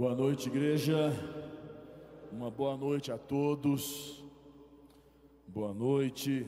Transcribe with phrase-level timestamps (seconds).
[0.00, 1.12] Boa noite, igreja.
[2.32, 4.24] Uma boa noite a todos.
[5.46, 6.46] Boa noite.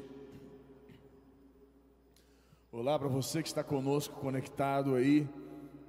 [2.73, 5.29] Olá para você que está conosco conectado aí.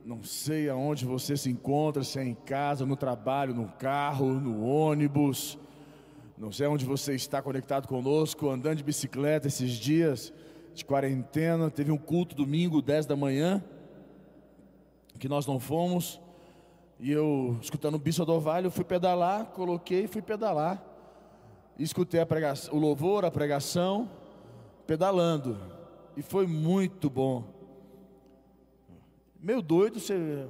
[0.03, 4.65] Não sei aonde você se encontra, se é em casa, no trabalho, no carro, no
[4.65, 5.57] ônibus.
[6.37, 10.33] Não sei onde você está conectado conosco, andando de bicicleta esses dias
[10.73, 11.71] de quarentena.
[11.71, 13.63] Teve um culto domingo, 10 da manhã,
[15.17, 16.21] que nós não fomos.
[16.99, 20.81] E eu, escutando o Bispo do Vale, eu fui pedalar, coloquei e fui pedalar.
[21.77, 24.09] E escutei a pregação, o louvor, a pregação,
[24.85, 25.57] pedalando.
[26.15, 27.43] E foi muito bom.
[29.39, 30.47] Meio doido, você,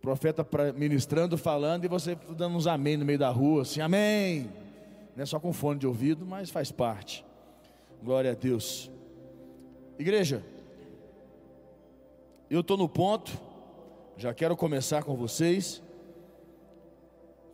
[0.00, 4.50] profeta ministrando, falando, e você dando uns amém no meio da rua, assim, amém.
[5.14, 7.24] Não é só com fone de ouvido, mas faz parte.
[8.02, 8.90] Glória a Deus.
[9.98, 10.42] Igreja,
[12.48, 13.38] eu estou no ponto,
[14.16, 15.82] já quero começar com vocês.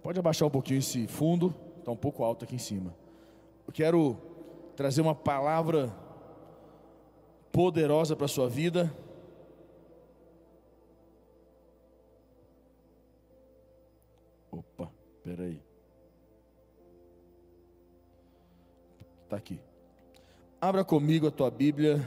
[0.03, 2.95] Pode abaixar um pouquinho esse fundo, está um pouco alto aqui em cima.
[3.67, 4.17] Eu quero
[4.77, 5.93] trazer uma palavra
[7.51, 8.93] poderosa para a sua vida.
[14.51, 14.93] Opa,
[15.25, 15.61] peraí.
[19.25, 19.59] Está aqui.
[20.61, 22.01] Abra comigo a tua Bíblia.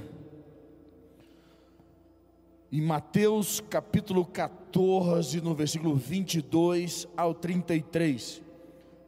[2.72, 8.44] Em Mateus capítulo 14, no versículo 22 ao 33.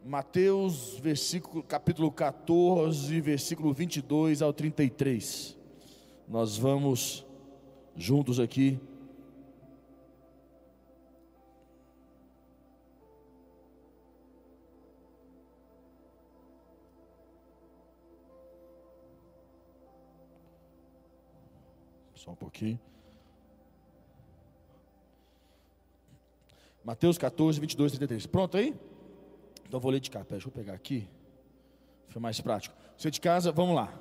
[0.04, 5.56] Mateus versículo, capítulo 14, versículo 22 ao 33.
[6.28, 7.24] Nós vamos
[7.96, 8.80] juntos aqui.
[22.16, 22.91] Só um pouquinho.
[26.84, 28.26] Mateus 14, 22, 33.
[28.26, 28.74] Pronto aí?
[29.66, 30.20] Então vou ler de cá.
[30.20, 31.08] Pera, deixa eu pegar aqui.
[32.08, 32.74] Foi mais prático.
[32.96, 33.92] Você de casa, vamos lá.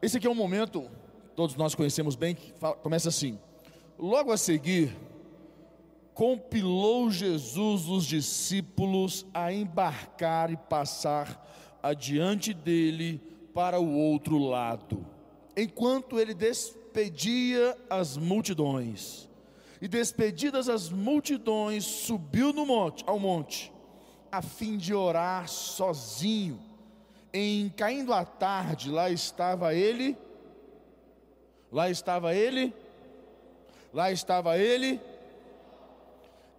[0.00, 0.88] Esse aqui é um momento,
[1.34, 3.38] todos nós conhecemos bem, que fala, começa assim.
[3.98, 4.94] Logo a seguir,
[6.14, 13.20] compilou Jesus os discípulos a embarcar e passar adiante dele
[13.52, 15.06] para o outro lado,
[15.56, 19.25] enquanto ele despedia as multidões.
[19.80, 23.72] E despedidas as multidões, subiu no monte, ao monte,
[24.32, 26.60] a fim de orar sozinho.
[27.32, 30.16] Em caindo a tarde, lá estava ele,
[31.70, 32.74] lá estava ele,
[33.92, 35.00] lá estava ele.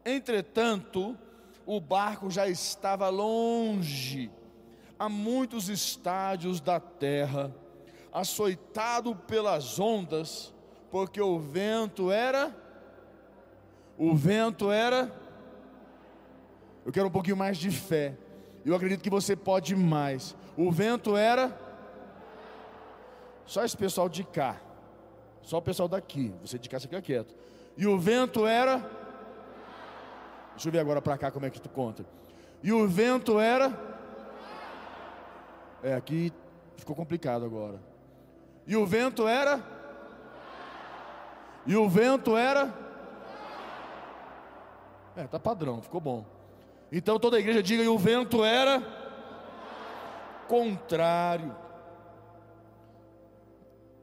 [0.05, 1.17] Entretanto,
[1.65, 4.31] o barco já estava longe,
[4.97, 7.53] a muitos estádios da terra,
[8.13, 10.53] açoitado pelas ondas,
[10.89, 12.55] porque o vento era
[13.97, 15.11] o vento era.
[16.85, 18.15] Eu quero um pouquinho mais de fé.
[18.63, 20.35] Eu acredito que você pode mais.
[20.55, 21.57] O vento era.
[23.45, 24.57] Só esse pessoal de cá.
[25.41, 26.33] Só o pessoal daqui.
[26.41, 27.33] Você de cá, você fica quieto.
[27.75, 28.77] E o vento era.
[30.51, 32.05] Deixa eu ver agora para cá como é que tu conta.
[32.61, 33.71] E o vento era.
[35.81, 36.33] É, aqui
[36.75, 37.79] ficou complicado agora.
[38.65, 39.63] E o vento era.
[41.65, 42.86] E o vento era.
[45.17, 46.23] É, tá padrão, ficou bom.
[46.91, 48.83] Então toda a igreja diga: e o vento era
[50.47, 51.55] contrário.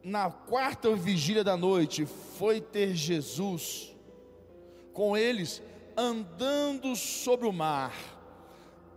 [0.02, 3.94] Na quarta vigília da noite, foi ter Jesus
[4.92, 5.62] com eles
[5.96, 7.94] andando sobre o mar.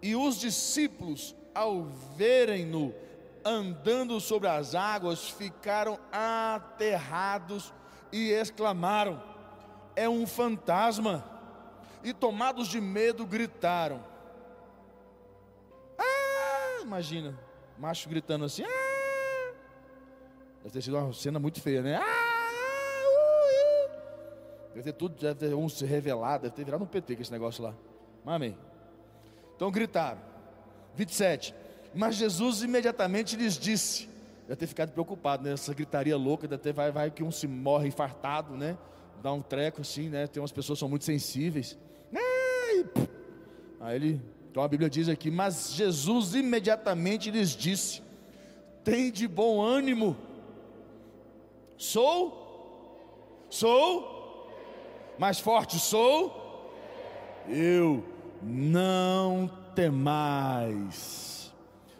[0.01, 1.83] E os discípulos, ao
[2.17, 2.95] verem-no
[3.45, 7.71] andando sobre as águas, ficaram aterrados
[8.11, 9.21] e exclamaram:
[9.95, 11.36] É um fantasma
[12.03, 14.03] e tomados de medo gritaram.
[15.97, 17.37] Ah, imagina,
[17.77, 18.63] macho gritando assim.
[18.63, 19.53] Ah!
[20.63, 21.95] Deve ter sido uma cena muito feia, né?
[21.95, 23.89] Ah, ui.
[24.73, 27.31] Deve ter tudo, deve ter um se revelado, deve ter virado um PT com esse
[27.31, 27.73] negócio lá.
[28.25, 28.57] Amém.
[29.55, 30.19] Então gritaram.
[30.95, 31.55] 27.
[31.93, 34.09] Mas Jesus imediatamente lhes disse.
[34.47, 35.53] Deve ter ficado preocupado, né?
[35.53, 38.77] Essa gritaria louca, ter, vai, vai que um se morre infartado, né?
[39.21, 40.27] Dá um treco assim, né?
[40.27, 41.77] Tem umas pessoas que são muito sensíveis.
[43.87, 48.01] Aí ele, então a Bíblia diz aqui, mas Jesus imediatamente lhes disse:
[48.83, 50.13] Tem de bom ânimo.
[51.77, 54.51] Sou, sou,
[55.17, 56.69] mais forte sou,
[57.47, 58.03] eu
[58.43, 61.53] não temais,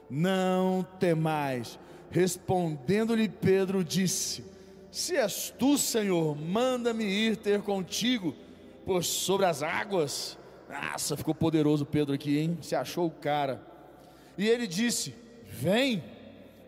[0.10, 1.80] não temais.
[2.12, 4.44] Respondendo-lhe Pedro, disse:
[4.92, 8.36] Se és tu, Senhor, manda-me ir ter contigo
[8.86, 10.37] por sobre as águas.
[10.70, 12.58] Nossa, ficou poderoso Pedro aqui, hein?
[12.62, 13.62] Se achou o cara.
[14.38, 15.16] E ele disse:
[15.46, 16.04] Vem.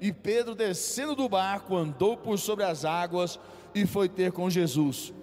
[0.01, 3.38] E Pedro, descendo do barco, andou por sobre as águas
[3.75, 5.13] e foi ter com Jesus.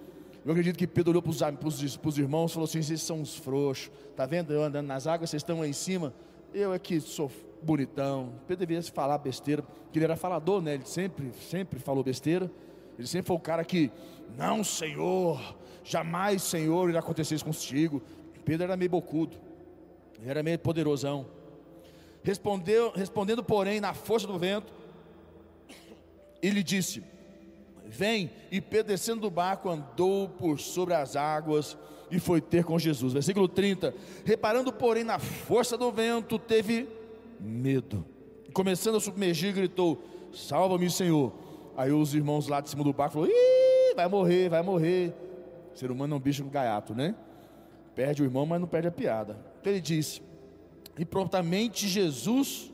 [0.45, 3.91] Eu acredito que Pedro olhou para os, irmãos e falou assim: Vocês são uns frouxos,
[4.15, 6.13] tá vendo eu andando nas águas, vocês estão aí em cima.
[6.53, 7.31] Eu é que sou
[7.61, 8.33] bonitão.
[8.47, 10.75] Pedro deveria se falar besteira, porque ele era falador, né?
[10.75, 12.49] Ele sempre, sempre falou besteira.
[12.97, 13.91] Ele sempre foi o cara que,
[14.37, 18.01] não, Senhor, jamais, Senhor, irá acontecer isso contigo.
[18.47, 19.35] Pedro era meio bocudo,
[20.25, 21.25] era meio poderosão.
[22.23, 24.71] Respondeu, respondendo, porém, na força do vento,
[26.41, 27.03] ele disse:
[27.85, 31.77] Vem, e Pedro, descendo do barco, andou por sobre as águas
[32.09, 33.11] e foi ter com Jesus.
[33.11, 33.93] Versículo 30.
[34.23, 36.87] Reparando, porém, na força do vento, teve
[37.41, 38.05] medo.
[38.53, 40.01] Começando a submergir, gritou:
[40.33, 41.33] Salva-me, Senhor.
[41.75, 45.13] Aí os irmãos lá de cima do barco falaram: Ih, vai morrer, vai morrer.
[45.75, 47.13] O ser humano é um bicho gaiato, né?
[47.97, 49.35] Perde o irmão, mas não perde a piada.
[49.59, 50.21] Então ele disse:
[50.99, 52.71] E prontamente Jesus,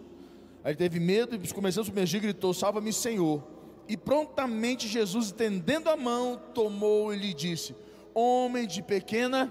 [0.61, 3.41] aí teve medo e começando a submergir, gritou: Salva-me, Senhor.
[3.87, 7.73] E prontamente Jesus, estendendo a mão, tomou e lhe disse:
[8.13, 9.49] Homem de pequena,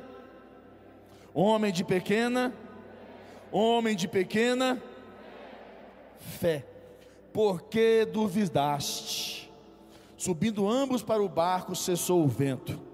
[1.33, 2.53] homem de pequena,
[3.51, 4.83] homem de pequena
[6.39, 6.67] fé,
[7.33, 9.51] porque duvidaste?
[10.19, 12.92] Subindo ambos para o barco, cessou o vento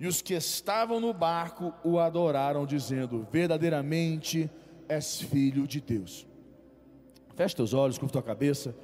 [0.00, 4.50] e os que estavam no barco o adoraram, dizendo: Verdadeiramente
[4.88, 6.26] és filho de Deus.
[7.34, 8.74] Feche teus olhos, curva tua cabeça.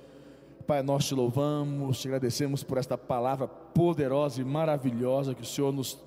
[0.67, 5.73] Pai, nós te louvamos, te agradecemos por esta palavra poderosa e maravilhosa que o Senhor
[5.73, 5.99] nos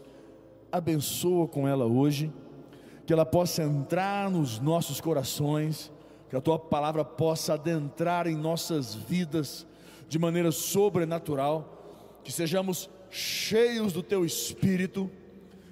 [0.72, 2.32] abençoa com ela hoje.
[3.06, 5.92] Que ela possa entrar nos nossos corações,
[6.30, 9.66] que a tua palavra possa adentrar em nossas vidas
[10.10, 15.10] de maneira sobrenatural, que sejamos cheios do teu espírito,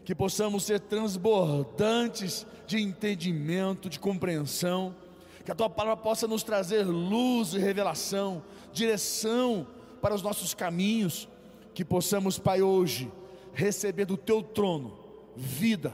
[0.03, 4.95] que possamos ser transbordantes de entendimento, de compreensão,
[5.43, 8.43] que a tua palavra possa nos trazer luz e revelação,
[8.73, 9.67] direção
[10.01, 11.27] para os nossos caminhos,
[11.73, 13.11] que possamos, Pai, hoje
[13.53, 14.97] receber do teu trono
[15.35, 15.93] vida,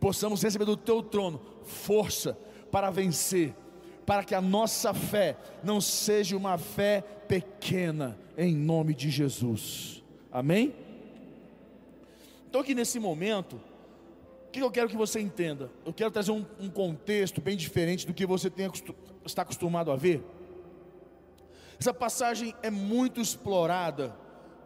[0.00, 2.38] possamos receber do teu trono força
[2.70, 3.54] para vencer,
[4.06, 10.02] para que a nossa fé não seja uma fé pequena, em nome de Jesus.
[10.30, 10.74] Amém?
[12.48, 13.60] Então, aqui nesse momento,
[14.46, 15.70] o que eu quero que você entenda?
[15.86, 18.70] Eu quero trazer um, um contexto bem diferente do que você tem,
[19.24, 20.22] está acostumado a ver.
[21.80, 24.14] Essa passagem é muito explorada,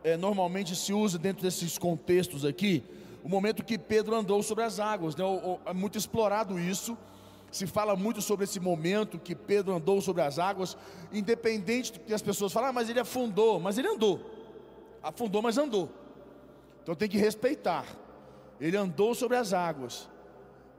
[0.03, 2.83] é, normalmente se usa dentro desses contextos aqui,
[3.23, 5.25] o momento que Pedro andou sobre as águas, né?
[5.67, 6.99] é muito explorado isso,
[7.53, 10.77] se fala muito sobre esse momento que Pedro andou sobre as águas,
[11.13, 14.32] independente do que as pessoas falam, ah, mas ele afundou, mas ele andou
[15.03, 15.91] afundou, mas andou.
[16.83, 17.87] Então tem que respeitar.
[18.61, 20.09] Ele andou sobre as águas.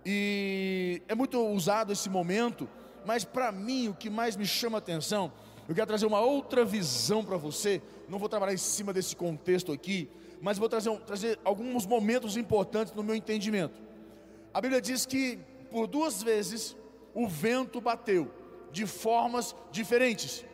[0.05, 2.67] E é muito usado esse momento,
[3.05, 5.31] mas para mim o que mais me chama a atenção,
[5.67, 7.81] eu quero trazer uma outra visão para você.
[8.09, 10.09] Não vou trabalhar em cima desse contexto aqui,
[10.41, 13.81] mas vou trazer, trazer alguns momentos importantes no meu entendimento.
[14.53, 15.39] A Bíblia diz que
[15.71, 16.75] por duas vezes
[17.13, 18.29] o vento bateu
[18.71, 20.45] de formas diferentes,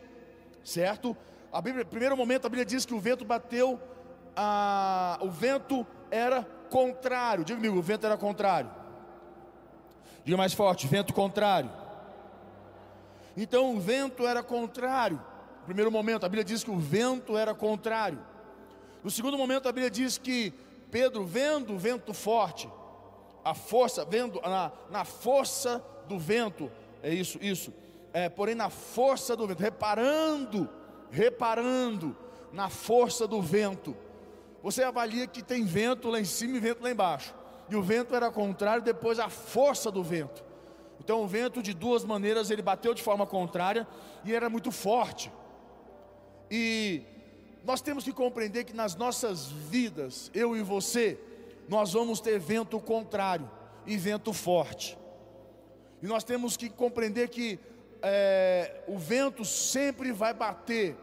[0.63, 1.17] certo?
[1.51, 3.79] A Bíblia, primeiro momento, a Bíblia diz que o vento bateu,
[4.35, 7.43] a, o vento era contrário.
[7.43, 8.69] Diga comigo, o vento era contrário.
[10.23, 11.71] Diga mais forte, vento contrário.
[13.35, 15.19] Então o vento era contrário.
[15.65, 18.19] Primeiro momento, a Bíblia diz que o vento era contrário.
[19.03, 20.53] No segundo momento, a Bíblia diz que
[20.91, 22.69] Pedro, vendo o vento forte,
[23.43, 26.71] a força, vendo na, na força do vento,
[27.01, 27.73] é isso, isso,
[28.11, 30.69] é, porém na força do vento, reparando
[31.11, 32.15] reparando
[32.51, 33.95] na força do vento.
[34.61, 37.33] Você avalia que tem vento lá em cima e vento lá embaixo.
[37.69, 40.43] E o vento era contrário, depois a força do vento.
[40.99, 43.87] Então o vento de duas maneiras ele bateu de forma contrária
[44.25, 45.31] e era muito forte.
[46.51, 47.03] E
[47.63, 51.19] nós temos que compreender que nas nossas vidas, eu e você,
[51.67, 53.49] nós vamos ter vento contrário
[53.85, 54.97] e vento forte.
[56.01, 57.59] E nós temos que compreender que
[58.01, 60.95] é, o vento sempre vai bater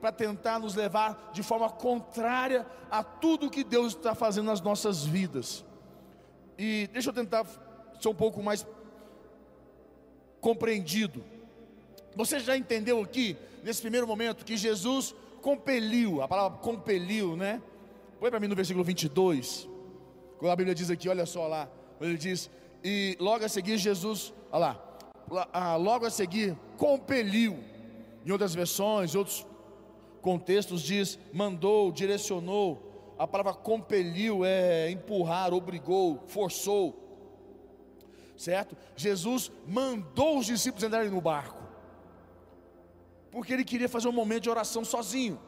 [0.00, 5.04] para tentar nos levar de forma contrária a tudo que Deus está fazendo nas nossas
[5.04, 5.64] vidas.
[6.58, 7.46] E deixa eu tentar
[8.00, 8.66] ser um pouco mais
[10.40, 11.24] compreendido.
[12.14, 17.62] Você já entendeu aqui, nesse primeiro momento, que Jesus compeliu, a palavra compeliu, né?
[18.20, 19.68] Põe para mim no versículo 22,
[20.38, 21.68] quando a Bíblia diz aqui, olha só lá,
[22.00, 22.50] ele diz,
[22.82, 24.83] e logo a seguir Jesus, olha lá,
[25.78, 27.58] logo a seguir, compeliu.
[28.24, 29.46] Em outras versões, outros
[30.22, 33.14] contextos diz mandou, direcionou.
[33.18, 37.00] A palavra compeliu é empurrar, obrigou, forçou.
[38.36, 38.76] certo?
[38.96, 41.62] Jesus mandou os discípulos entrarem no barco,
[43.30, 45.38] porque ele queria fazer um momento de oração sozinho,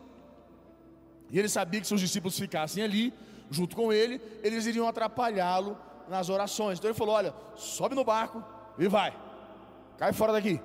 [1.30, 3.12] e ele sabia que se os discípulos ficassem ali,
[3.50, 5.76] junto com ele, eles iriam atrapalhá-lo
[6.09, 6.78] nas orações.
[6.78, 8.45] Então ele falou: Olha, sobe no barco
[8.78, 9.12] e vai,
[9.99, 10.61] cai fora daqui,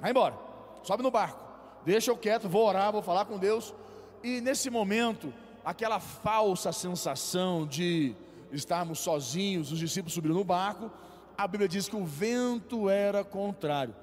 [0.00, 0.34] vai embora,
[0.82, 1.42] sobe no barco,
[1.84, 3.74] deixa eu quieto, vou orar, vou falar com Deus.
[4.22, 5.32] E nesse momento,
[5.64, 8.14] aquela falsa sensação de
[8.52, 10.90] estarmos sozinhos, os discípulos subiram no barco,
[11.36, 13.94] a Bíblia diz que o vento era contrário.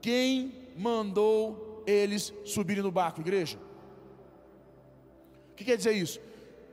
[0.00, 3.58] Quem mandou eles subirem no barco, igreja?
[5.52, 6.20] O que quer dizer isso?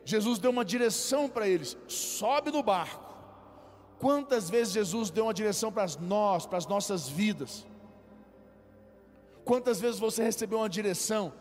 [0.04, 3.11] Jesus deu uma direção para eles: sobe no barco.
[4.03, 7.65] Quantas vezes Jesus deu uma direção para nós, para as nossas vidas?
[9.46, 11.31] Quantas vezes você recebeu uma direção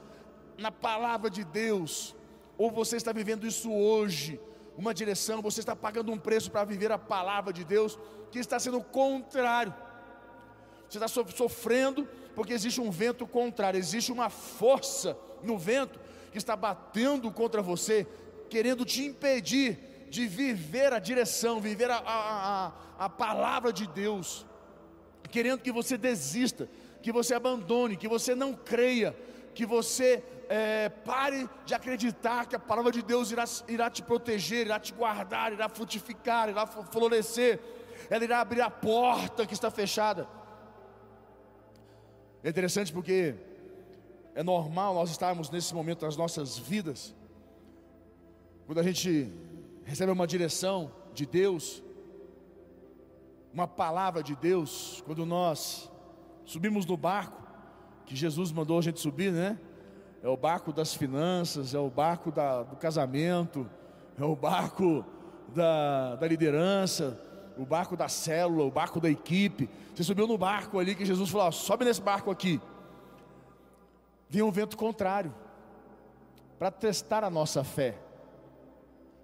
[0.58, 2.14] na palavra de Deus?
[2.58, 4.38] Ou você está vivendo isso hoje?
[4.80, 7.98] uma direção, você está pagando um preço para viver a palavra de Deus,
[8.30, 9.74] que está sendo contrário.
[10.88, 16.00] Você está sofrendo porque existe um vento contrário, existe uma força no vento
[16.32, 18.06] que está batendo contra você,
[18.48, 19.78] querendo te impedir
[20.10, 24.44] de viver a direção, viver a, a, a, a palavra de Deus,
[25.30, 26.68] querendo que você desista,
[27.00, 29.16] que você abandone, que você não creia,
[29.54, 34.66] que você é, pare de acreditar que a palavra de Deus irá, irá te proteger,
[34.66, 37.60] irá te guardar, irá frutificar, irá florescer,
[38.10, 40.28] ela irá abrir a porta que está fechada.
[42.42, 43.36] É interessante porque
[44.34, 47.14] é normal nós estarmos nesse momento das nossas vidas,
[48.66, 49.30] quando a gente
[49.84, 51.82] recebe uma direção de Deus,
[53.52, 55.90] uma palavra de Deus, quando nós
[56.44, 57.40] subimos no barco,
[58.06, 59.58] que Jesus mandou a gente subir, né?
[60.22, 63.68] é o barco das finanças, é o barco da, do casamento,
[64.18, 65.04] é o barco
[65.54, 67.18] da, da liderança,
[67.56, 69.68] o barco da célula, o barco da equipe.
[69.94, 72.60] Você subiu no barco ali que Jesus falou: sobe nesse barco aqui.
[74.28, 75.34] Vinha um vento contrário
[76.58, 77.96] para testar a nossa fé,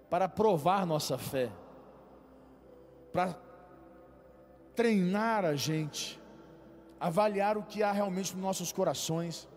[0.09, 1.49] para provar nossa fé,
[3.11, 3.37] para
[4.75, 6.19] treinar a gente,
[6.99, 9.47] avaliar o que há realmente nos nossos corações.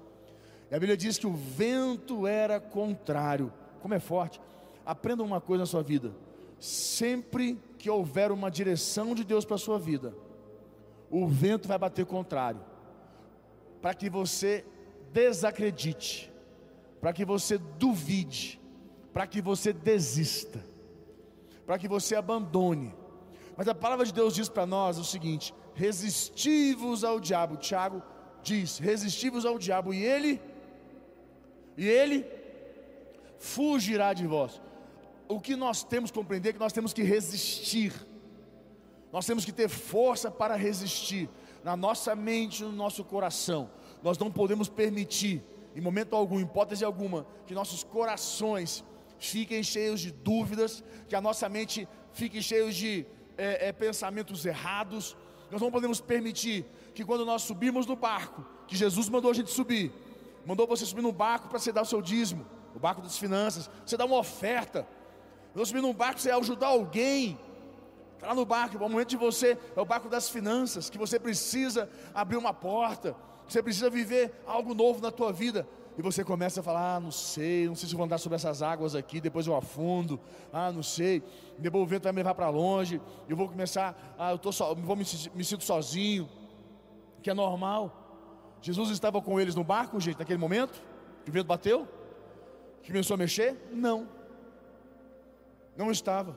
[0.71, 3.53] E a Bíblia diz que o vento era contrário.
[3.81, 4.41] Como é forte.
[4.85, 6.13] Aprenda uma coisa na sua vida.
[6.59, 10.15] Sempre que houver uma direção de Deus para a sua vida,
[11.11, 12.61] o vento vai bater contrário.
[13.81, 14.65] Para que você
[15.13, 16.31] desacredite,
[17.01, 18.60] para que você duvide,
[19.13, 20.65] para que você desista,
[21.67, 22.95] para que você abandone.
[23.57, 27.57] Mas a palavra de Deus diz para nós o seguinte: resistivos ao diabo.
[27.57, 28.03] Tiago
[28.43, 30.41] diz: resistivos ao diabo, e ele
[31.77, 32.27] e ele
[33.39, 34.61] fugirá de vós.
[35.29, 37.93] O que nós temos que compreender é que nós temos que resistir,
[39.13, 41.29] nós temos que ter força para resistir,
[41.65, 43.71] na nossa mente, no nosso coração.
[44.03, 45.43] Nós não podemos permitir,
[45.75, 48.85] em momento algum, hipótese alguma, que nossos corações
[49.29, 55.17] fiquem cheios de dúvidas, que a nossa mente fique cheia de é, é, pensamentos errados.
[55.51, 59.51] Nós não podemos permitir que quando nós subirmos no barco, que Jesus mandou a gente
[59.51, 59.93] subir,
[60.47, 63.69] mandou você subir num barco para você dar o seu dízimo, o barco das finanças,
[63.85, 64.87] você dá uma oferta.
[65.49, 67.39] Mandou subir num barco para você ajudar alguém.
[68.15, 71.19] Está lá no barco, o momento de você é o barco das finanças, que você
[71.19, 73.17] precisa abrir uma porta,
[73.49, 75.67] você precisa viver algo novo na tua vida.
[76.01, 78.63] E você começa a falar: ah, não sei, não sei se vou andar sobre essas
[78.63, 80.19] águas aqui, depois eu afundo,
[80.51, 81.23] ah, não sei,
[81.59, 84.75] depois o vento vai me levar para longe, eu vou começar, ah, eu tô so,
[84.77, 85.05] vou me,
[85.35, 86.27] me sinto sozinho,
[87.23, 88.57] que é normal.
[88.63, 90.83] Jesus estava com eles no barco, gente, naquele momento?
[91.23, 91.87] Que o vento bateu?
[92.83, 93.69] Que começou a mexer?
[93.71, 94.09] Não.
[95.77, 96.35] Não estava.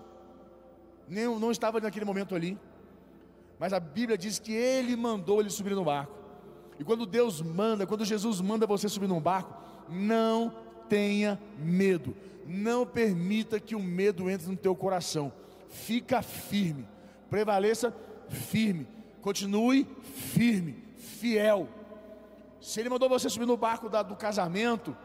[1.08, 2.60] Nem, não estava naquele momento ali.
[3.58, 6.23] Mas a Bíblia diz que ele mandou ele subir no barco.
[6.80, 10.54] E quando Deus manda, quando Jesus manda você subir num barco, não
[10.90, 12.16] tenha medo.
[12.46, 15.32] Não permita que o medo entre no teu coração.
[15.70, 16.88] Fica firme.
[17.30, 17.96] Prevaleça
[18.30, 18.88] firme.
[19.22, 21.70] Continue firme, fiel
[22.64, 24.96] se ele mandou você subir no barco da, do casamento,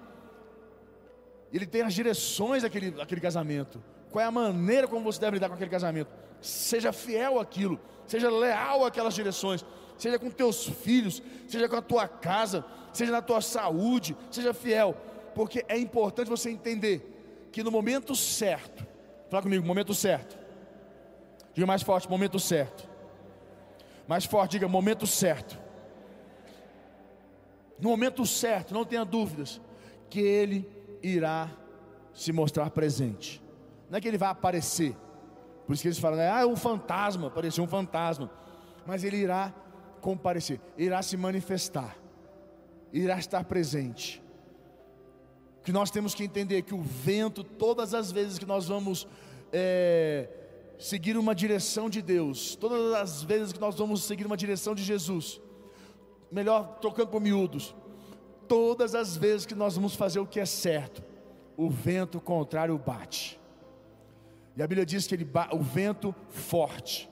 [1.52, 3.82] ele tem as direções daquele, daquele casamento.
[4.12, 6.08] Qual é a maneira como você deve lidar com aquele casamento?
[6.40, 9.66] Seja fiel àquilo, seja leal àquelas direções,
[9.98, 14.96] seja com teus filhos, seja com a tua casa, seja na tua saúde, seja fiel,
[15.34, 18.86] porque é importante você entender que no momento certo,
[19.28, 20.38] fala comigo, momento certo.
[21.52, 22.88] Diga mais forte, momento certo.
[24.06, 25.68] Mais forte, diga momento certo
[27.80, 29.60] no momento certo, não tenha dúvidas,
[30.10, 30.68] que Ele
[31.02, 31.50] irá
[32.12, 33.42] se mostrar presente.
[33.88, 34.96] Não é que Ele vai aparecer.
[35.66, 38.30] Por isso que eles falam, ah, é um fantasma, apareceu um fantasma.
[38.86, 39.52] mas ele irá
[40.00, 41.96] comparecer, irá se manifestar,
[42.92, 44.22] irá estar presente.
[45.62, 49.06] Que nós temos que entender que o vento, todas as vezes que nós vamos
[49.52, 50.28] é,
[50.78, 54.82] seguir uma direção de Deus, todas as vezes que nós vamos seguir uma direção de
[54.82, 55.40] Jesus,
[56.30, 57.74] melhor trocando por miúdos,
[58.46, 61.02] todas as vezes que nós vamos fazer o que é certo,
[61.56, 63.38] o vento contrário bate.
[64.56, 67.08] E a Bíblia diz que ele o vento forte.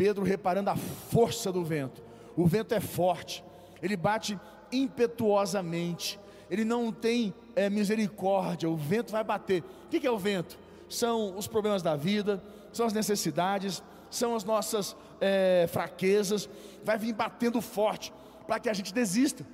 [0.00, 2.02] Pedro reparando a força do vento.
[2.34, 3.44] O vento é forte,
[3.82, 4.40] ele bate
[4.72, 9.62] impetuosamente, ele não tem é, misericórdia, o vento vai bater.
[9.62, 10.58] O que é o vento?
[10.88, 12.42] São os problemas da vida,
[12.72, 16.48] são as necessidades, são as nossas é, fraquezas,
[16.82, 18.10] vai vir batendo forte
[18.46, 19.46] para que a gente desista,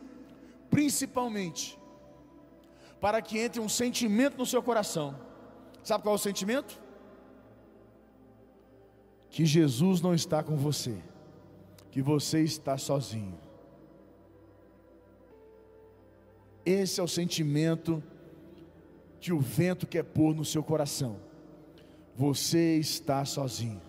[0.71, 1.77] principalmente
[3.01, 5.19] para que entre um sentimento no seu coração.
[5.83, 6.86] Sabe qual é o sentimento?
[9.37, 10.97] Que Jesus não está com você,
[11.91, 13.39] que você está sozinho.
[16.65, 18.03] Esse é o sentimento
[19.21, 21.19] que o vento quer pôr no seu coração.
[22.15, 23.83] Você está sozinho.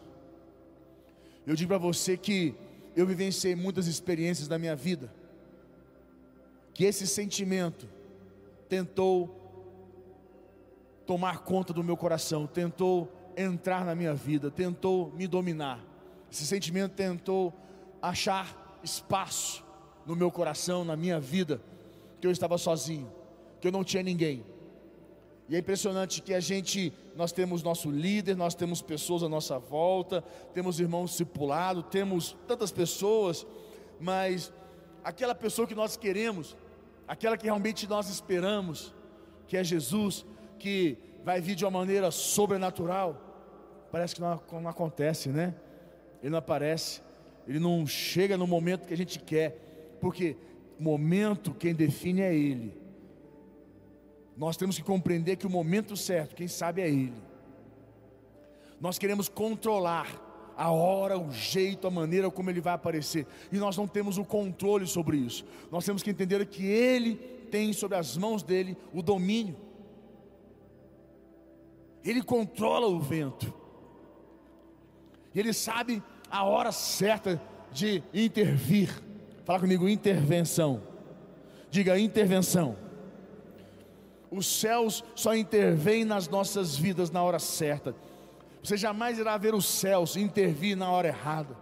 [1.46, 2.54] Eu digo para você que
[2.94, 5.10] eu vivenciei muitas experiências da minha vida,
[6.74, 7.88] que esse sentimento
[8.68, 9.34] tentou
[11.06, 15.80] tomar conta do meu coração, tentou entrar na minha vida, tentou me dominar.
[16.32, 17.54] Esse sentimento tentou
[18.02, 19.64] achar espaço
[20.06, 21.62] no meu coração, na minha vida,
[22.20, 23.12] que eu estava sozinho,
[23.62, 24.44] que eu não tinha ninguém.
[25.50, 29.58] E é impressionante que a gente, nós temos nosso líder, nós temos pessoas à nossa
[29.58, 30.22] volta,
[30.54, 33.46] temos irmãos discipulados, temos tantas pessoas,
[34.00, 34.52] mas
[35.04, 36.58] aquela pessoa que nós queremos,
[37.08, 38.94] aquela que realmente nós esperamos,
[39.48, 40.26] que é Jesus,
[40.60, 43.27] que vai vir de uma maneira sobrenatural,
[43.92, 45.54] parece que não, não acontece, né?
[46.22, 47.02] Ele não aparece,
[47.48, 50.36] ele não chega no momento que a gente quer, porque
[50.80, 52.74] momento quem define é Ele.
[54.36, 57.14] Nós temos que compreender que o momento certo, quem sabe é Ele.
[58.80, 60.24] Nós queremos controlar
[60.56, 64.26] a hora, o jeito, a maneira como Ele vai aparecer, e nós não temos o
[64.26, 65.46] controle sobre isso.
[65.72, 67.16] Nós temos que entender que Ele
[67.50, 69.56] tem sobre as mãos dele o domínio.
[72.04, 73.54] Ele controla o vento.
[75.34, 78.90] E ele sabe a hora certa de intervir.
[79.46, 80.82] Fala comigo, intervenção.
[81.70, 82.76] Diga intervenção.
[84.30, 87.96] Os céus só intervêm nas nossas vidas na hora certa.
[88.64, 91.56] Você jamais irá ver os céus intervir na hora errada.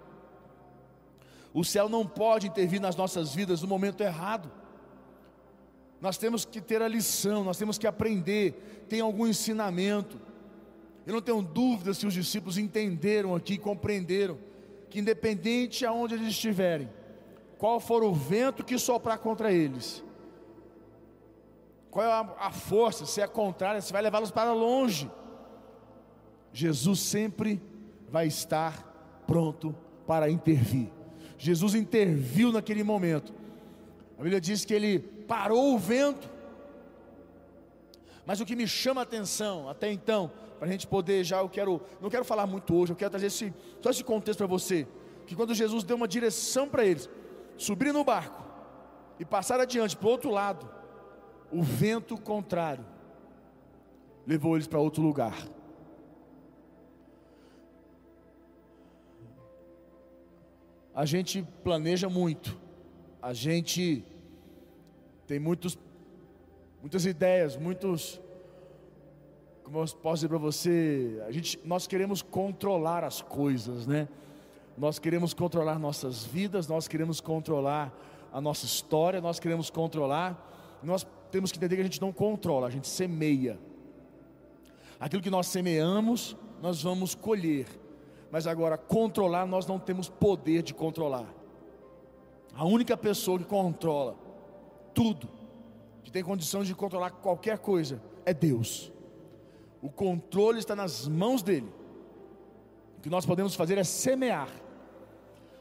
[1.54, 4.51] O céu não pode intervir nas nossas vidas no momento errado.
[6.01, 10.19] Nós temos que ter a lição, nós temos que aprender, tem algum ensinamento.
[11.06, 14.38] Eu não tenho dúvida se os discípulos entenderam aqui, compreenderam,
[14.89, 16.89] que independente aonde eles estiverem,
[17.58, 20.04] qual for o vento que soprar contra eles,
[21.91, 25.10] qual é a, a força, se é contrária, se vai levá-los para longe.
[26.52, 27.62] Jesus sempre
[28.10, 29.76] vai estar pronto
[30.08, 30.89] para intervir.
[31.38, 33.34] Jesus interviu naquele momento.
[34.18, 36.30] A Bíblia diz que ele parou o vento.
[38.26, 41.50] Mas o que me chama a atenção até então, para a gente poder já, eu
[41.50, 44.88] quero, não quero falar muito hoje, eu quero trazer esse, só esse contexto para você,
[45.26, 47.10] que quando Jesus deu uma direção para eles,
[47.58, 48.44] subir no barco
[49.20, 50.70] e passar adiante para o outro lado,
[51.52, 52.86] o vento contrário
[54.26, 55.36] levou eles para outro lugar.
[60.94, 62.58] A gente planeja muito,
[63.22, 64.04] a gente
[65.28, 65.78] tem muitos,
[66.82, 68.22] muitas ideias, muitos,
[69.65, 74.08] como eu posso dizer para você, a gente, nós queremos controlar as coisas, né?
[74.78, 77.91] Nós queremos controlar nossas vidas, nós queremos controlar
[78.32, 82.67] a nossa história, nós queremos controlar, nós temos que entender que a gente não controla,
[82.67, 83.60] a gente semeia.
[84.99, 87.65] Aquilo que nós semeamos, nós vamos colher.
[88.30, 91.34] Mas agora, controlar, nós não temos poder de controlar.
[92.54, 94.15] A única pessoa que controla
[94.93, 95.28] tudo,
[96.04, 98.93] que tem condições de controlar qualquer coisa, é Deus.
[99.86, 101.71] O controle está nas mãos dele.
[102.98, 104.50] O que nós podemos fazer é semear.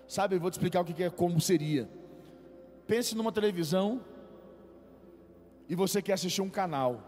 [0.08, 1.86] Sabe, eu vou te explicar o que é, como seria.
[2.86, 4.00] Pense numa televisão
[5.68, 7.02] e você quer assistir um canal,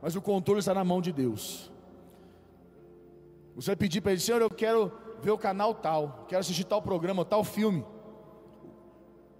[0.00, 1.70] mas o controle está na mão de Deus.
[3.54, 6.80] Você vai pedir para ele, Senhor, eu quero ver o canal tal, quero assistir tal
[6.80, 7.84] programa, tal filme.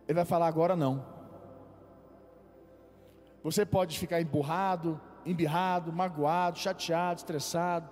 [0.06, 1.02] Ele vai falar agora não.
[3.42, 7.88] Você pode ficar emburrado, embirrado, magoado, chateado, estressado,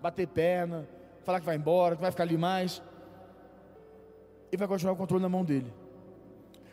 [0.00, 0.88] bater perna,
[1.24, 2.82] falar que vai embora, que vai ficar ali mais.
[4.50, 5.72] e vai continuar o controle na mão dele.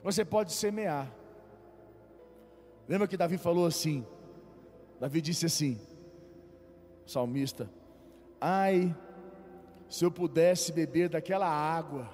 [0.04, 1.12] Você pode semear.
[2.88, 4.06] Lembra que Davi falou assim?
[5.00, 5.80] Davi disse assim,
[7.06, 7.70] salmista:
[8.42, 8.96] Ai,
[9.88, 12.10] se eu pudesse beber daquela água.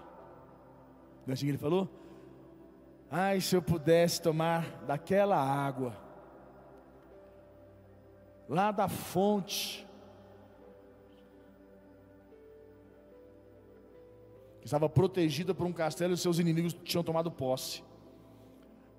[1.26, 1.89] Não é assim que ele falou?
[3.10, 5.95] Ai, se eu pudesse tomar daquela água,
[8.47, 9.86] lá da fonte,
[14.63, 17.84] estava protegida por um castelo e seus inimigos tinham tomado posse.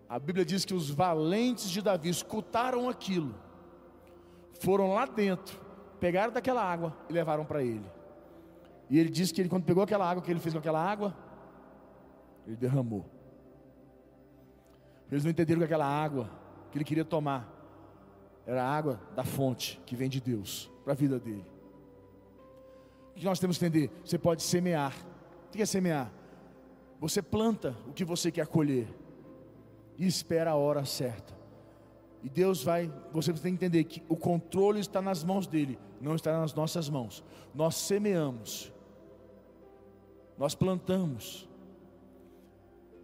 [0.09, 3.35] A Bíblia diz que os valentes de Davi escutaram aquilo,
[4.61, 5.61] foram lá dentro,
[5.99, 7.85] pegaram daquela água e levaram para ele.
[8.89, 10.81] E ele disse que ele, quando pegou aquela água, o que ele fez com aquela
[10.81, 11.17] água?
[12.47, 13.05] Ele derramou.
[15.11, 16.31] Eles não entenderam que aquela água
[16.71, 17.56] que ele queria tomar
[18.47, 21.45] era a água da fonte que vem de Deus para a vida dele.
[23.11, 23.91] O que nós temos que entender?
[24.05, 24.95] Você pode semear.
[25.49, 26.13] O que é semear?
[27.01, 28.87] Você planta o que você quer colher
[29.99, 31.35] e espera a hora certa.
[32.23, 36.15] E Deus vai, você tem que entender que o controle está nas mãos dele, não
[36.15, 37.25] está nas nossas mãos.
[37.55, 38.73] Nós semeamos,
[40.39, 41.49] nós plantamos.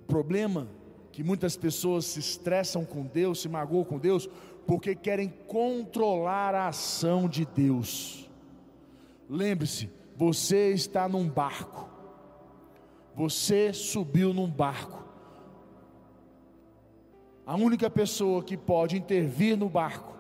[0.02, 0.68] O problema
[1.12, 4.28] que muitas pessoas se estressam com Deus, se magoam com Deus,
[4.66, 8.31] porque querem controlar a ação de Deus.
[9.29, 11.88] Lembre-se, você está num barco,
[13.14, 15.03] você subiu num barco.
[17.44, 20.16] A única pessoa que pode intervir no barco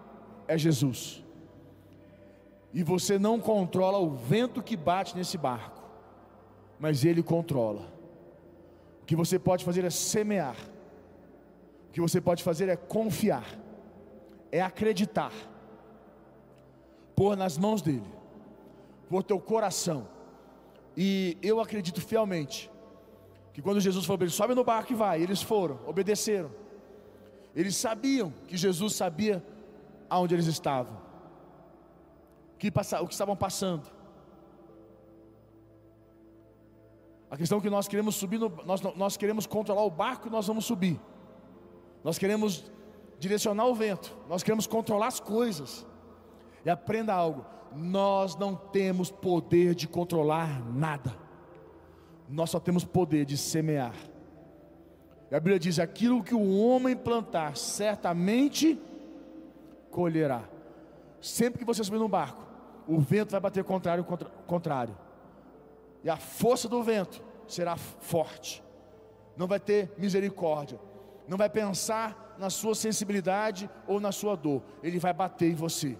[0.48, 1.22] é Jesus.
[2.74, 5.82] E você não controla o vento que bate nesse barco,
[6.80, 7.92] mas Ele controla.
[9.02, 10.56] O que você pode fazer é semear
[11.92, 13.44] o que você pode fazer é confiar,
[14.52, 15.32] é acreditar,
[17.16, 18.12] pôr nas mãos dele,
[19.08, 20.06] pôr teu coração.
[20.94, 22.70] E eu acredito fielmente
[23.54, 26.50] que quando Jesus falou para eles, sobe no barco e vai, eles foram, obedeceram.
[27.56, 29.44] Eles sabiam que Jesus sabia
[30.08, 30.98] aonde eles estavam,
[32.58, 33.90] que o que estavam passando.
[37.30, 40.30] A questão é que nós queremos subir, no, nós, nós queremos controlar o barco e
[40.30, 41.00] nós vamos subir.
[42.04, 42.70] Nós queremos
[43.22, 45.86] direcionar o vento, nós queremos controlar as coisas.
[46.64, 51.14] E aprenda algo: nós não temos poder de controlar nada,
[52.28, 53.94] nós só temos poder de semear.
[55.30, 58.78] E a Bíblia diz: aquilo que o homem plantar, certamente
[59.90, 60.42] colherá.
[61.20, 62.44] Sempre que você subir no barco,
[62.88, 64.98] o vento vai bater contrário, contra, contrário,
[66.02, 68.60] e a força do vento será forte,
[69.36, 70.80] não vai ter misericórdia
[71.26, 75.96] não vai pensar na sua sensibilidade ou na sua dor, ele vai bater em você.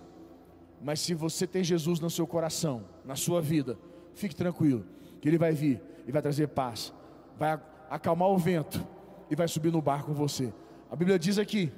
[0.80, 3.78] Mas se você tem Jesus no seu coração, na sua vida,
[4.14, 4.84] fique tranquilo,
[5.20, 6.92] que ele vai vir e vai trazer paz,
[7.38, 8.84] vai acalmar o vento
[9.30, 10.52] e vai subir no barco com você.
[10.90, 11.72] A Bíblia diz aqui,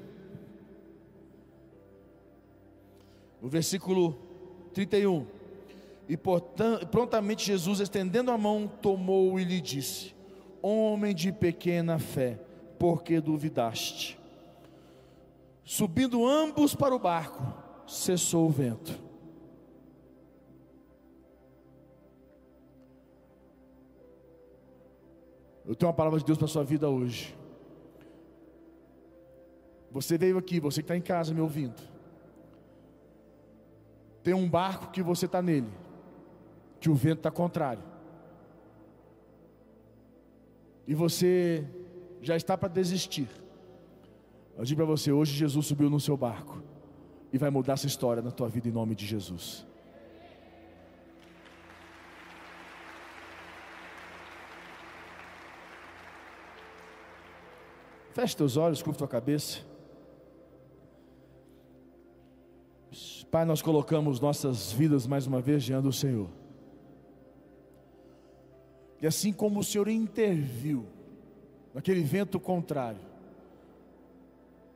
[3.42, 4.18] no versículo
[4.72, 5.26] 31,
[6.08, 10.14] e prontamente Jesus, estendendo a mão, tomou e lhe disse:
[10.62, 12.38] Homem de pequena fé,
[12.78, 14.18] porque duvidaste.
[15.64, 17.42] Subindo ambos para o barco,
[17.86, 19.02] cessou o vento.
[25.64, 27.34] Eu tenho uma palavra de Deus para a sua vida hoje.
[29.90, 31.80] Você veio aqui, você que está em casa me ouvindo.
[34.22, 35.70] Tem um barco que você está nele,
[36.78, 37.82] que o vento está contrário.
[40.86, 41.66] E você
[42.20, 43.28] já está para desistir.
[44.56, 46.62] Eu digo para você, hoje Jesus subiu no seu barco
[47.32, 49.66] e vai mudar essa história na tua vida em nome de Jesus.
[58.12, 59.58] Feche teus olhos, curva tua cabeça.
[63.28, 66.30] Pai, nós colocamos nossas vidas mais uma vez diante do Senhor.
[69.02, 70.86] E assim como o Senhor interviu
[71.74, 73.00] naquele vento contrário,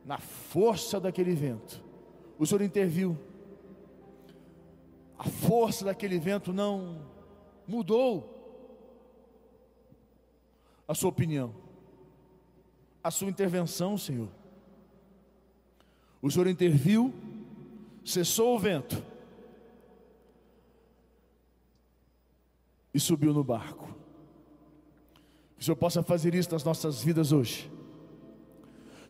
[0.08, 1.84] na força daquele vento,
[2.38, 3.18] o Senhor interviu.
[5.18, 7.02] A força daquele vento não
[7.66, 8.34] mudou
[10.86, 11.54] a sua opinião,
[13.04, 14.30] a sua intervenção, Senhor.
[16.22, 17.12] O Senhor interviu,
[18.02, 19.04] cessou o vento
[22.94, 23.94] e subiu no barco.
[25.58, 27.70] Que o Senhor possa fazer isso nas nossas vidas hoje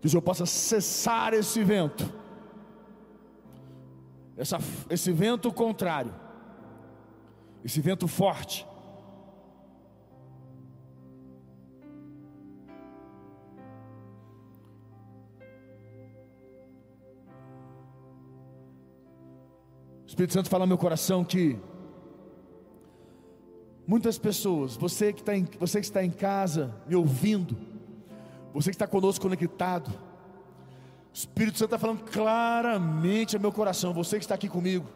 [0.00, 2.12] que o Senhor possa cessar esse vento,
[4.36, 4.58] essa,
[4.88, 6.14] esse vento contrário,
[7.64, 8.66] esse vento forte.
[20.04, 21.58] O Espírito Santo fala no meu coração que
[23.86, 27.56] muitas pessoas, você que, tá em, você que está em casa me ouvindo,
[28.58, 34.18] você que está conosco conectado, o Espírito Santo está falando claramente ao meu coração, você
[34.18, 34.88] que está aqui comigo,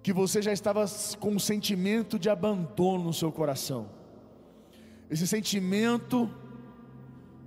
[0.00, 0.84] que você já estava
[1.18, 3.88] com um sentimento de abandono no seu coração,
[5.10, 6.30] esse sentimento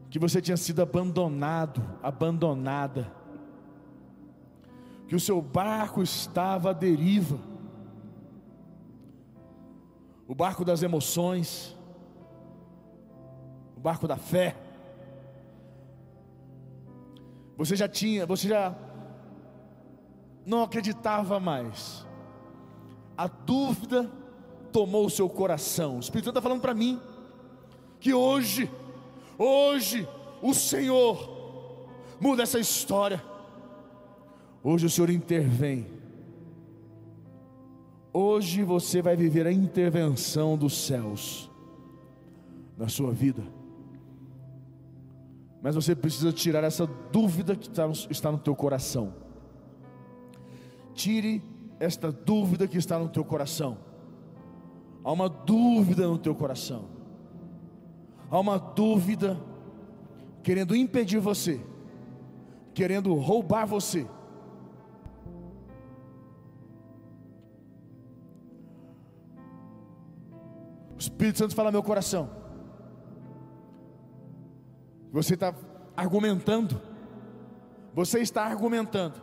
[0.10, 3.10] que você tinha sido abandonado, abandonada,
[5.08, 7.40] que o seu barco estava à deriva,
[10.28, 11.77] o barco das emoções,
[13.88, 14.54] barco da fé.
[17.56, 18.76] Você já tinha, você já
[20.46, 22.06] não acreditava mais.
[23.18, 24.12] A dúvida
[24.74, 25.96] tomou o seu coração.
[25.96, 27.00] O Espírito Santo está falando para mim
[27.98, 28.70] que hoje,
[29.38, 30.06] hoje,
[30.42, 31.88] o Senhor
[32.20, 33.24] muda essa história.
[34.62, 35.88] Hoje o Senhor intervém.
[38.12, 41.50] Hoje você vai viver a intervenção dos céus
[42.78, 43.57] na sua vida.
[45.62, 47.70] Mas você precisa tirar essa dúvida que
[48.10, 49.14] está no teu coração.
[50.94, 51.42] Tire
[51.80, 53.78] esta dúvida que está no teu coração.
[55.04, 56.86] Há uma dúvida no teu coração.
[58.30, 59.40] Há uma dúvida
[60.44, 61.60] querendo impedir você,
[62.74, 64.08] querendo roubar você
[70.98, 72.28] O Espírito Santo fala meu coração.
[75.12, 75.54] Você está
[75.96, 76.82] argumentando.
[77.94, 79.22] Você está argumentando.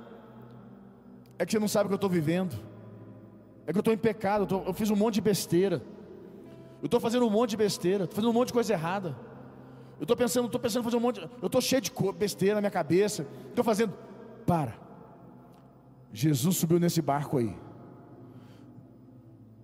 [1.39, 2.55] É que você não sabe o que eu estou vivendo.
[3.67, 4.43] É que eu estou em pecado.
[4.43, 5.83] Eu, tô, eu, fiz um monte de besteira.
[6.81, 8.05] Eu estou fazendo um monte de besteira.
[8.05, 9.17] Estou fazendo um monte de coisa errada.
[9.99, 11.21] Eu estou pensando, estou pensando em fazer um monte.
[11.21, 13.27] De, eu estou cheio de besteira na minha cabeça.
[13.49, 13.95] Estou fazendo.
[14.47, 14.75] Para.
[16.13, 17.57] Jesus subiu nesse barco aí.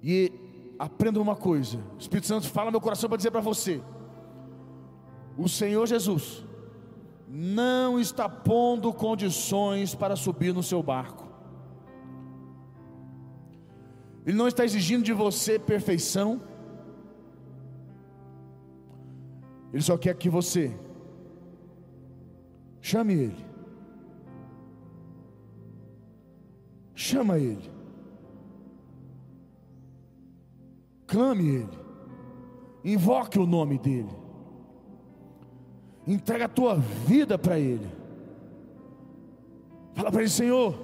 [0.03, 0.33] E
[0.79, 3.83] aprenda uma coisa: o Espírito Santo fala meu coração para dizer para você:
[5.41, 6.45] o Senhor Jesus
[7.27, 11.27] não está pondo condições para subir no seu barco,
[14.27, 16.43] Ele não está exigindo de você perfeição,
[19.73, 20.77] Ele só quer que você
[22.83, 23.47] chame Ele,
[26.95, 27.81] chama Ele.
[31.07, 31.79] clame Ele,
[32.85, 34.20] invoque o nome dEle,
[36.13, 37.87] entrega a tua vida para Ele,
[39.95, 40.79] fala para Ele: Senhor,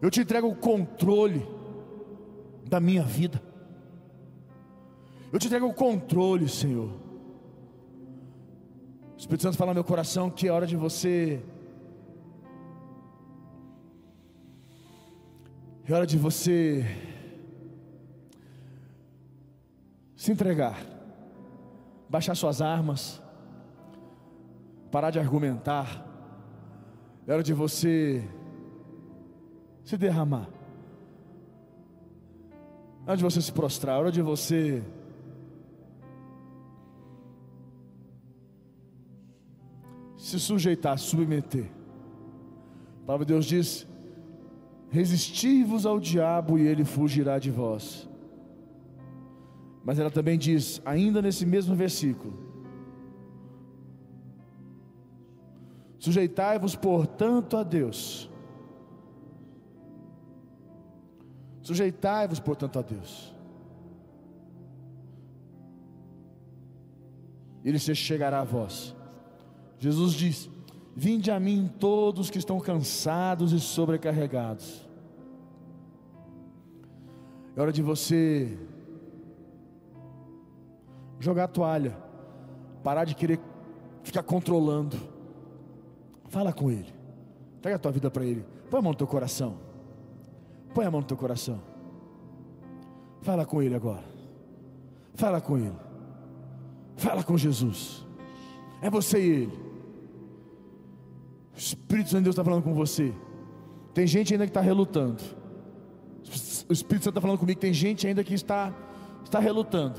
[0.00, 1.46] eu te entrego o controle
[2.66, 3.42] da minha vida,
[5.32, 6.90] eu te entrego o controle, Senhor.
[9.14, 11.42] O Espírito Santo fala no meu coração que é hora de você.
[15.86, 16.84] É hora de você
[20.16, 20.82] se entregar,
[22.08, 23.20] baixar suas armas,
[24.94, 26.06] parar de argumentar.
[27.26, 28.22] É hora de você
[29.82, 30.48] se derramar.
[33.04, 34.84] É hora de você se prostrar, é hora de você
[40.16, 41.68] se sujeitar, submeter.
[43.02, 43.88] A palavra de Deus diz:
[44.90, 48.08] Resisti-vos ao diabo e ele fugirá de vós.
[49.84, 52.53] Mas ela também diz, ainda nesse mesmo versículo:
[56.04, 58.28] Sujeitai-vos, portanto, a Deus.
[61.62, 63.34] Sujeitai-vos, portanto, a Deus.
[67.64, 68.94] Ele se chegará a vós.
[69.78, 70.50] Jesus diz:
[70.94, 74.86] Vinde a mim todos que estão cansados e sobrecarregados.
[77.56, 78.58] É hora de você
[81.18, 81.96] jogar a toalha,
[82.82, 83.40] parar de querer
[84.02, 85.13] ficar controlando.
[86.28, 86.92] Fala com Ele,
[87.62, 89.56] pega a tua vida para Ele, põe a mão no teu coração,
[90.74, 91.60] põe a mão no teu coração.
[93.22, 94.04] Fala com Ele agora,
[95.14, 95.76] fala com Ele,
[96.96, 98.04] fala com Jesus.
[98.82, 99.64] É você e Ele.
[101.54, 103.14] O Espírito Santo de Deus está falando com você.
[103.94, 105.22] Tem gente ainda que está relutando.
[106.68, 107.60] O Espírito Santo está falando comigo.
[107.60, 108.74] Tem gente ainda que está,
[109.24, 109.98] está relutando.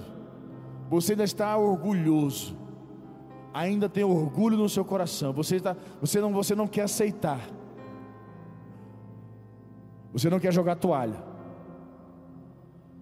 [0.90, 2.58] Você ainda está orgulhoso.
[3.56, 5.32] Ainda tem orgulho no seu coração.
[5.32, 7.40] Você, está, você, não, você não quer aceitar.
[10.12, 11.24] Você não quer jogar toalha.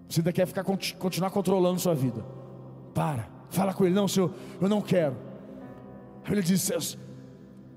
[0.08, 2.24] Você ainda quer ficar, continuar controlando sua vida.
[2.94, 3.28] Para.
[3.48, 3.96] Fala com ele.
[3.96, 5.16] Não, Senhor, eu não quero.
[6.30, 6.96] Ele diz: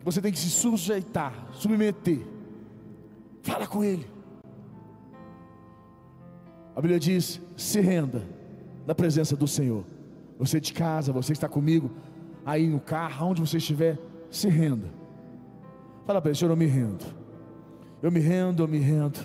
[0.03, 2.21] você tem que se sujeitar, submeter
[3.41, 4.05] Fala com Ele.
[6.75, 8.21] A Bíblia diz: se renda
[8.85, 9.83] na presença do Senhor.
[10.37, 11.91] Você de casa, você está comigo,
[12.47, 13.99] aí no carro, onde você estiver,
[14.31, 14.87] se renda.
[16.05, 17.03] Fala para ele, Senhor, eu me rendo.
[18.01, 19.19] Eu me rendo, eu me rendo.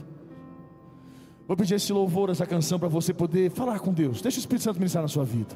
[1.47, 4.21] Vou pedir esse louvor, essa canção para você poder falar com Deus.
[4.21, 5.55] Deixa o Espírito Santo ministrar na sua vida.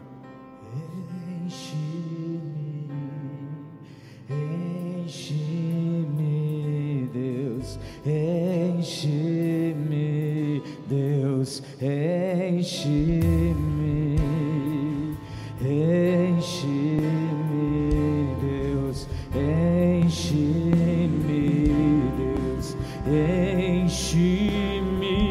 [23.17, 25.26] Enche-me,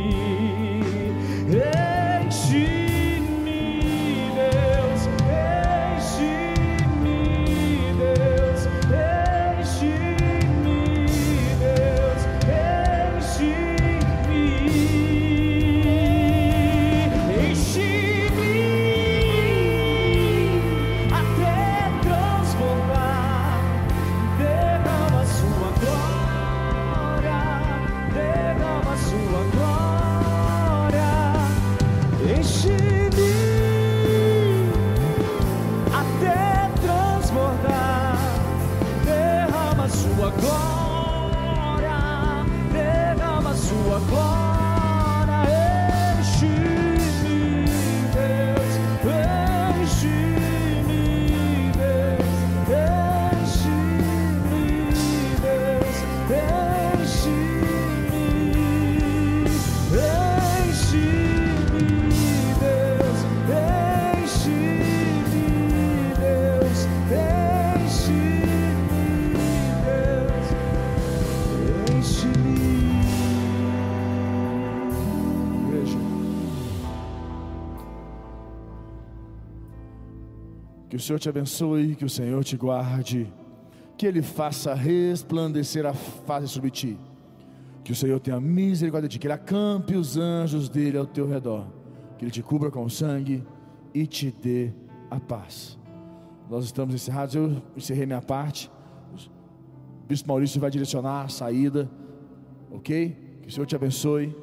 [81.06, 83.32] Senhor te abençoe, que o Senhor te guarde,
[83.96, 86.98] que Ele faça resplandecer a face sobre ti,
[87.84, 91.28] que o Senhor tenha misericórdia de ti, que Ele acampe os anjos dele ao teu
[91.28, 91.68] redor,
[92.18, 93.44] que Ele te cubra com o sangue
[93.94, 94.74] e te dê
[95.12, 95.78] a paz.
[96.50, 98.72] Nós estamos encerrados, eu encerrei minha parte,
[99.14, 101.88] o Bispo Maurício vai direcionar a saída,
[102.72, 103.40] ok?
[103.44, 104.36] Que o Senhor te abençoe.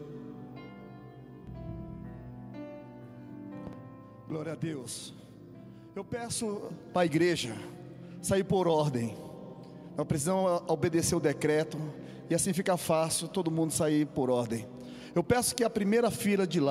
[4.29, 5.22] Glória a Deus.
[5.95, 7.55] Eu peço para a igreja
[8.23, 9.15] sair por ordem.
[9.95, 11.77] Nós precisamos obedecer o decreto
[12.31, 14.67] e assim fica fácil todo mundo sair por ordem.
[15.15, 16.71] Eu peço que a primeira fila de lá